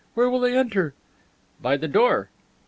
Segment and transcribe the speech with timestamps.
[0.15, 0.95] Where will they enter?"
[1.61, 2.31] "By the door."